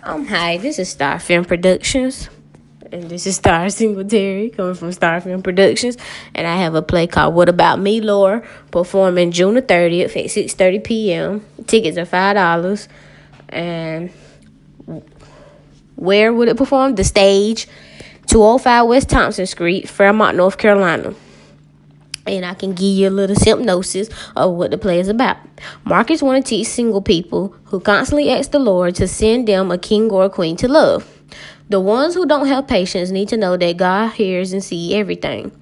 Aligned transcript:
Um, 0.00 0.26
hi, 0.26 0.58
this 0.58 0.78
is 0.78 0.88
Star 0.88 1.18
Film 1.18 1.44
Productions. 1.44 2.28
And 2.92 3.10
this 3.10 3.26
is 3.26 3.34
Star 3.34 3.68
Singletary 3.70 4.50
coming 4.50 4.74
from 4.74 4.92
Star 4.92 5.20
Film 5.20 5.42
Productions. 5.42 5.96
And 6.34 6.46
I 6.46 6.56
have 6.56 6.76
a 6.76 6.82
play 6.82 7.08
called 7.08 7.34
What 7.34 7.48
About 7.48 7.80
Me, 7.80 8.00
Lord, 8.00 8.46
performing 8.70 9.32
June 9.32 9.54
the 9.54 9.62
30th 9.62 10.16
at 10.16 10.26
6.30 10.26 10.84
p.m. 10.84 11.46
Tickets 11.66 11.98
are 11.98 12.06
$5. 12.06 12.88
And 13.48 14.12
where 15.96 16.32
would 16.32 16.48
it 16.48 16.56
perform? 16.56 16.94
The 16.94 17.04
stage, 17.04 17.66
205 18.28 18.86
West 18.86 19.08
Thompson 19.08 19.46
Street, 19.46 19.88
Fairmont, 19.88 20.36
North 20.36 20.58
Carolina 20.58 21.12
and 22.36 22.44
I 22.44 22.54
can 22.54 22.72
give 22.72 22.96
you 22.96 23.08
a 23.08 23.10
little 23.10 23.36
synopsis 23.36 24.08
of 24.36 24.54
what 24.54 24.70
the 24.70 24.78
play 24.78 25.00
is 25.00 25.08
about. 25.08 25.38
Marcus 25.84 26.22
want 26.22 26.44
to 26.44 26.48
teach 26.48 26.66
single 26.66 27.02
people 27.02 27.54
who 27.64 27.80
constantly 27.80 28.30
ask 28.30 28.50
the 28.50 28.58
Lord 28.58 28.94
to 28.96 29.08
send 29.08 29.48
them 29.48 29.70
a 29.70 29.78
king 29.78 30.10
or 30.10 30.24
a 30.24 30.30
queen 30.30 30.56
to 30.58 30.68
love. 30.68 31.18
The 31.68 31.80
ones 31.80 32.14
who 32.14 32.24
don't 32.24 32.46
have 32.46 32.66
patience 32.66 33.10
need 33.10 33.28
to 33.28 33.36
know 33.36 33.56
that 33.56 33.76
God 33.76 34.12
hears 34.12 34.52
and 34.52 34.64
sees 34.64 34.94
everything. 34.94 35.52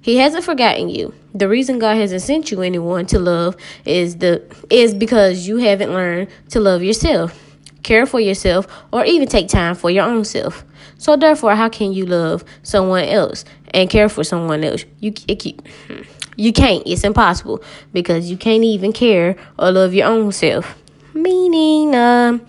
He 0.00 0.18
hasn't 0.18 0.44
forgotten 0.44 0.88
you. 0.88 1.12
The 1.34 1.48
reason 1.48 1.78
God 1.78 1.96
hasn't 1.96 2.22
sent 2.22 2.50
you 2.50 2.62
anyone 2.62 3.06
to 3.06 3.18
love 3.18 3.56
is 3.84 4.16
the 4.16 4.42
is 4.70 4.94
because 4.94 5.48
you 5.48 5.56
haven't 5.56 5.92
learned 5.92 6.28
to 6.50 6.60
love 6.60 6.82
yourself, 6.82 7.45
care 7.86 8.04
for 8.04 8.20
yourself, 8.20 8.66
or 8.92 9.04
even 9.04 9.28
take 9.28 9.48
time 9.48 9.74
for 9.74 9.90
your 9.90 10.04
own 10.04 10.24
self. 10.24 10.64
So 10.98 11.16
therefore, 11.16 11.54
how 11.54 11.68
can 11.68 11.92
you 11.92 12.04
love 12.04 12.44
someone 12.62 13.04
else 13.04 13.44
and 13.72 13.88
care 13.88 14.08
for 14.08 14.24
someone 14.24 14.64
else? 14.64 14.84
You 15.00 15.14
it, 15.28 15.46
you 16.36 16.52
can't. 16.52 16.82
It's 16.84 17.04
impossible 17.04 17.62
because 17.92 18.30
you 18.30 18.36
can't 18.36 18.64
even 18.64 18.92
care 18.92 19.36
or 19.58 19.70
love 19.70 19.94
your 19.94 20.08
own 20.08 20.32
self. 20.32 20.76
Meaning, 21.14 21.94
um, 21.94 22.46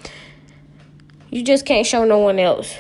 you 1.29 1.43
just 1.43 1.65
can't 1.65 1.85
show 1.85 2.03
no 2.03 2.17
one 2.17 2.39
else. 2.39 2.75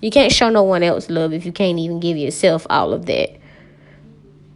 You 0.00 0.10
can't 0.10 0.30
show 0.32 0.50
no 0.50 0.62
one 0.62 0.82
else 0.82 1.08
love 1.08 1.32
if 1.32 1.46
you 1.46 1.52
can't 1.52 1.78
even 1.78 1.98
give 1.98 2.18
yourself 2.18 2.66
all 2.68 2.92
of 2.92 3.06
that. 3.06 3.30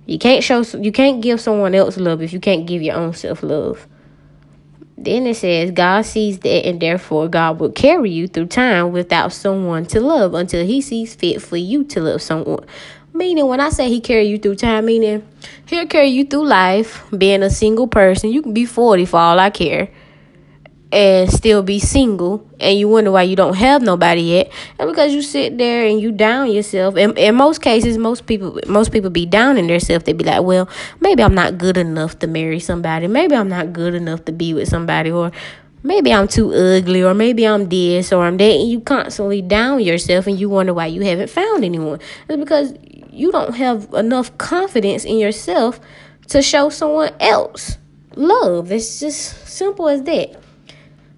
You 0.04 0.18
can't 0.18 0.44
show 0.44 0.62
you 0.78 0.92
can't 0.92 1.20
give 1.22 1.40
someone 1.40 1.74
else 1.74 1.96
love 1.96 2.20
if 2.22 2.32
you 2.32 2.40
can't 2.40 2.66
give 2.66 2.82
your 2.82 2.96
own 2.96 3.14
self 3.14 3.42
love. 3.42 3.86
Then 5.00 5.26
it 5.28 5.36
says, 5.36 5.70
God 5.70 6.02
sees 6.02 6.40
that, 6.40 6.66
and 6.66 6.80
therefore 6.80 7.28
God 7.28 7.60
will 7.60 7.70
carry 7.70 8.10
you 8.10 8.26
through 8.26 8.46
time 8.46 8.92
without 8.92 9.32
someone 9.32 9.86
to 9.86 10.00
love 10.00 10.34
until 10.34 10.66
He 10.66 10.80
sees 10.80 11.14
fit 11.14 11.40
for 11.40 11.56
you 11.56 11.84
to 11.84 12.00
love 12.00 12.20
someone. 12.20 12.66
Meaning, 13.12 13.46
when 13.46 13.60
I 13.60 13.70
say 13.70 13.88
He 13.88 14.00
carry 14.00 14.24
you 14.24 14.38
through 14.38 14.56
time, 14.56 14.86
meaning 14.86 15.26
He'll 15.66 15.86
carry 15.86 16.08
you 16.08 16.24
through 16.24 16.46
life 16.46 17.04
being 17.16 17.44
a 17.44 17.50
single 17.50 17.86
person. 17.86 18.30
You 18.30 18.42
can 18.42 18.52
be 18.52 18.64
40 18.64 19.04
for 19.06 19.18
all 19.18 19.38
I 19.38 19.50
care 19.50 19.88
and 20.90 21.30
still 21.30 21.62
be 21.62 21.78
single 21.78 22.46
and 22.58 22.78
you 22.78 22.88
wonder 22.88 23.10
why 23.10 23.22
you 23.22 23.36
don't 23.36 23.56
have 23.56 23.82
nobody 23.82 24.22
yet 24.22 24.50
and 24.78 24.88
because 24.88 25.12
you 25.12 25.20
sit 25.20 25.58
there 25.58 25.86
and 25.86 26.00
you 26.00 26.10
down 26.10 26.50
yourself 26.50 26.96
and 26.96 27.16
in 27.18 27.34
most 27.34 27.60
cases 27.60 27.98
most 27.98 28.26
people 28.26 28.58
most 28.66 28.90
people 28.90 29.10
be 29.10 29.26
down 29.26 29.58
in 29.58 29.66
themselves. 29.66 30.04
They 30.04 30.14
be 30.14 30.24
like 30.24 30.42
well 30.42 30.68
maybe 31.00 31.22
i'm 31.22 31.34
not 31.34 31.58
good 31.58 31.76
enough 31.76 32.18
to 32.20 32.26
marry 32.26 32.58
somebody. 32.58 33.06
Maybe 33.06 33.34
i'm 33.34 33.48
not 33.48 33.72
good 33.72 33.94
enough 33.94 34.24
to 34.26 34.32
be 34.32 34.54
with 34.54 34.68
somebody 34.68 35.10
or 35.10 35.30
maybe 35.82 36.12
i'm 36.12 36.26
too 36.26 36.52
ugly 36.54 37.02
or 37.02 37.12
maybe 37.12 37.46
i'm 37.46 37.68
this 37.68 38.10
or 38.10 38.24
i'm 38.24 38.38
that. 38.38 38.44
And 38.44 38.70
you 38.70 38.80
constantly 38.80 39.42
down 39.42 39.80
yourself 39.80 40.26
and 40.26 40.40
you 40.40 40.48
wonder 40.48 40.72
why 40.72 40.86
you 40.86 41.02
haven't 41.02 41.28
found 41.28 41.64
anyone. 41.64 42.00
It's 42.28 42.38
because 42.38 42.72
you 43.10 43.30
don't 43.30 43.56
have 43.56 43.92
enough 43.92 44.36
confidence 44.38 45.04
in 45.04 45.18
yourself 45.18 45.80
to 46.28 46.40
show 46.40 46.70
someone 46.70 47.12
else 47.20 47.76
love. 48.16 48.72
It's 48.72 49.00
just 49.00 49.46
simple 49.46 49.88
as 49.88 50.02
that 50.04 50.47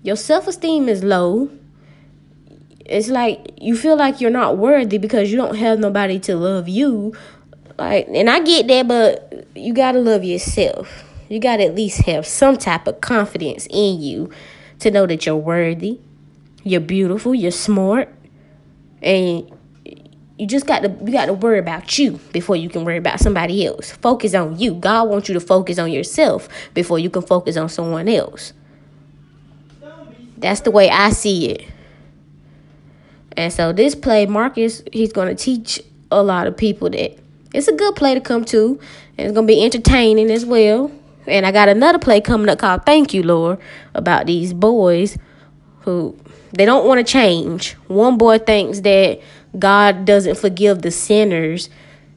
your 0.02 0.16
self 0.16 0.46
esteem 0.46 0.88
is 0.88 1.04
low. 1.04 1.50
It's 2.84 3.08
like 3.08 3.52
you 3.60 3.76
feel 3.76 3.96
like 3.96 4.20
you're 4.20 4.30
not 4.30 4.58
worthy 4.58 4.98
because 4.98 5.30
you 5.30 5.36
don't 5.36 5.56
have 5.56 5.78
nobody 5.78 6.18
to 6.20 6.36
love 6.36 6.68
you. 6.68 7.14
Like, 7.78 8.08
and 8.08 8.28
I 8.28 8.41
get 8.41 8.66
that, 8.69 8.88
but 8.88 9.47
you 9.54 9.72
gotta 9.72 9.98
love 9.98 10.25
yourself. 10.25 11.04
You 11.28 11.38
gotta 11.38 11.64
at 11.64 11.75
least 11.75 12.02
have 12.02 12.26
some 12.26 12.56
type 12.56 12.86
of 12.86 13.00
confidence 13.00 13.66
in 13.70 14.00
you 14.00 14.30
to 14.80 14.91
know 14.91 15.06
that 15.06 15.26
you're 15.26 15.36
worthy, 15.36 16.00
you're 16.64 16.80
beautiful, 16.80 17.34
you're 17.34 17.50
smart, 17.50 18.12
and 19.02 19.50
you 20.41 20.46
just 20.46 20.66
got 20.66 20.80
to 20.80 20.88
you 21.04 21.12
got 21.12 21.26
to 21.26 21.34
worry 21.34 21.58
about 21.58 21.98
you 21.98 22.19
before 22.32 22.56
you 22.56 22.70
can 22.70 22.84
worry 22.84 22.96
about 22.96 23.20
somebody 23.20 23.66
else. 23.66 23.91
Focus 23.91 24.34
on 24.34 24.58
you. 24.58 24.75
God 24.75 25.08
wants 25.08 25.28
you 25.28 25.34
to 25.34 25.41
focus 25.41 25.78
on 25.78 25.92
yourself 25.92 26.48
before 26.72 26.98
you 26.98 27.10
can 27.10 27.20
focus 27.20 27.58
on 27.58 27.69
someone 27.69 28.08
else. 28.08 28.54
That's 30.40 30.60
the 30.62 30.70
way 30.70 30.88
I 30.90 31.10
see 31.10 31.50
it. 31.50 31.66
And 33.36 33.52
so 33.52 33.72
this 33.72 33.94
play, 33.94 34.26
Marcus, 34.26 34.82
he's 34.92 35.12
going 35.12 35.34
to 35.34 35.40
teach 35.40 35.80
a 36.10 36.22
lot 36.22 36.46
of 36.46 36.56
people 36.56 36.90
that 36.90 37.18
it's 37.54 37.68
a 37.68 37.72
good 37.72 37.96
play 37.96 38.14
to 38.14 38.20
come 38.20 38.44
to. 38.46 38.80
And 39.18 39.26
it's 39.26 39.34
going 39.34 39.46
to 39.46 39.52
be 39.52 39.64
entertaining 39.64 40.30
as 40.30 40.44
well. 40.44 40.90
And 41.26 41.46
I 41.46 41.52
got 41.52 41.68
another 41.68 41.98
play 41.98 42.20
coming 42.20 42.48
up 42.48 42.58
called 42.58 42.86
Thank 42.86 43.12
You, 43.12 43.22
Lord, 43.22 43.58
about 43.94 44.26
these 44.26 44.52
boys 44.52 45.18
who 45.80 46.16
they 46.52 46.64
don't 46.64 46.86
want 46.86 47.04
to 47.06 47.10
change. 47.10 47.74
One 47.86 48.18
boy 48.18 48.38
thinks 48.38 48.80
that 48.80 49.20
God 49.58 50.04
doesn't 50.04 50.38
forgive 50.38 50.82
the 50.82 50.90
sinners. 50.90 51.68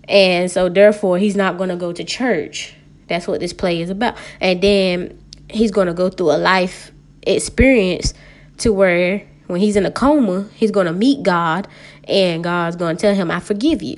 And 0.05 0.49
so 0.49 0.69
therefore 0.69 1.17
he's 1.17 1.35
not 1.35 1.57
going 1.57 1.69
to 1.69 1.75
go 1.75 1.91
to 1.91 2.03
church. 2.03 2.75
That's 3.07 3.27
what 3.27 3.39
this 3.39 3.53
play 3.53 3.81
is 3.81 3.89
about. 3.89 4.17
And 4.39 4.61
then 4.61 5.19
he's 5.49 5.71
going 5.71 5.87
to 5.87 5.93
go 5.93 6.09
through 6.09 6.31
a 6.31 6.37
life 6.37 6.92
experience 7.25 8.13
to 8.59 8.71
where 8.71 9.25
when 9.47 9.59
he's 9.59 9.75
in 9.75 9.85
a 9.85 9.91
coma, 9.91 10.47
he's 10.53 10.71
going 10.71 10.87
to 10.87 10.93
meet 10.93 11.23
God 11.23 11.67
and 12.07 12.43
God's 12.43 12.75
going 12.75 12.97
to 12.97 13.01
tell 13.01 13.15
him, 13.15 13.31
I 13.31 13.39
forgive 13.39 13.81
you. 13.81 13.95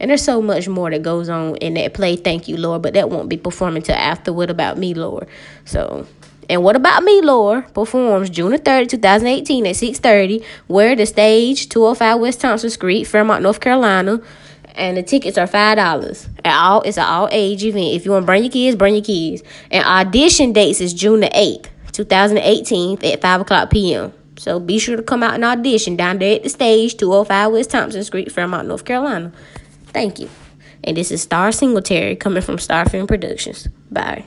And 0.00 0.10
there's 0.10 0.24
so 0.24 0.42
much 0.42 0.68
more 0.68 0.90
that 0.90 1.02
goes 1.02 1.28
on 1.28 1.56
in 1.56 1.74
that 1.74 1.94
play, 1.94 2.16
Thank 2.16 2.48
You, 2.48 2.56
Lord, 2.56 2.82
but 2.82 2.94
that 2.94 3.08
won't 3.08 3.28
be 3.28 3.36
performing 3.36 3.82
till 3.82 3.94
after 3.94 4.32
What 4.32 4.50
About 4.50 4.76
Me, 4.76 4.94
Lord. 4.94 5.28
So, 5.64 6.06
and 6.50 6.64
What 6.64 6.74
About 6.74 7.04
Me, 7.04 7.20
Lord 7.22 7.72
performs 7.72 8.28
June 8.28 8.52
3rd, 8.52 8.88
2018 8.88 9.66
at 9.66 9.76
6.30, 9.76 10.44
where 10.66 10.96
the 10.96 11.06
stage, 11.06 11.68
205 11.68 12.20
West 12.20 12.40
Thompson 12.40 12.70
Street, 12.70 13.04
Fairmont, 13.04 13.42
North 13.42 13.60
Carolina 13.60 14.20
and 14.74 14.96
the 14.96 15.02
tickets 15.02 15.36
are 15.38 15.46
five 15.46 15.76
dollars. 15.76 16.28
At 16.44 16.58
all, 16.58 16.82
it's 16.82 16.96
an 16.96 17.04
all 17.04 17.28
age 17.30 17.64
event. 17.64 17.94
If 17.94 18.04
you 18.04 18.12
want 18.12 18.22
to 18.22 18.26
bring 18.26 18.42
your 18.42 18.52
kids, 18.52 18.76
bring 18.76 18.94
your 18.94 19.04
kids. 19.04 19.42
And 19.70 19.84
audition 19.84 20.52
dates 20.52 20.80
is 20.80 20.94
June 20.94 21.20
the 21.20 21.30
eighth. 21.38 21.68
2018 21.92 23.04
at 23.04 23.20
5 23.20 23.40
o'clock 23.42 23.70
p.m. 23.70 24.12
So 24.36 24.58
be 24.58 24.78
sure 24.78 24.96
to 24.96 25.02
come 25.02 25.22
out 25.22 25.34
and 25.34 25.44
audition 25.44 25.96
down 25.96 26.18
there 26.18 26.36
at 26.36 26.42
the 26.42 26.48
stage, 26.48 26.96
205 26.96 27.52
West 27.52 27.70
Thompson 27.70 28.02
Street, 28.02 28.32
Fairmont, 28.32 28.68
North 28.68 28.84
Carolina. 28.84 29.32
Thank 29.86 30.18
you. 30.18 30.28
And 30.84 30.96
this 30.96 31.10
is 31.10 31.22
Star 31.22 31.52
Singletary 31.52 32.16
coming 32.16 32.42
from 32.42 32.58
Star 32.58 32.88
Film 32.88 33.06
Productions. 33.06 33.68
Bye. 33.90 34.24